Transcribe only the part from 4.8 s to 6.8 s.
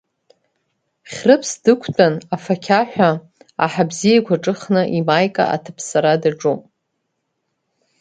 имаика аҭаԥсара даҿуп.